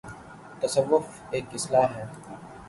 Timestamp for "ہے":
1.95-2.05